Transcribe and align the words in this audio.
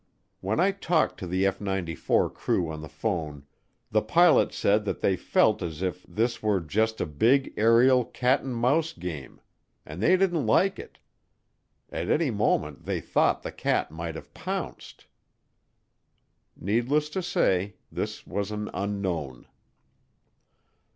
When 0.39 0.59
I 0.59 0.71
talked 0.71 1.19
to 1.19 1.27
the 1.27 1.45
F 1.45 1.61
94 1.61 2.31
crew 2.31 2.71
on 2.71 2.81
the 2.81 2.89
phone, 2.89 3.45
the 3.91 4.01
pilot 4.01 4.51
said 4.51 4.83
that 4.85 5.01
they 5.01 5.15
felt 5.15 5.61
as 5.61 5.83
if 5.83 6.03
this 6.09 6.41
were 6.41 6.59
just 6.59 6.99
a 6.99 7.05
big 7.05 7.53
aerial 7.55 8.03
cat 8.05 8.41
and 8.41 8.55
mouse 8.55 8.93
game 8.93 9.39
and 9.85 10.01
they 10.01 10.17
didn't 10.17 10.47
like 10.47 10.79
it 10.79 10.97
at 11.91 12.09
any 12.09 12.31
moment 12.31 12.85
they 12.85 12.99
thought 12.99 13.43
the 13.43 13.51
cat 13.51 13.91
might 13.91 14.15
have 14.15 14.33
pounced. 14.33 15.05
Needless 16.59 17.07
to 17.09 17.21
say, 17.21 17.75
this 17.91 18.25
was 18.25 18.49
an 18.49 18.71
unknown. 18.73 19.45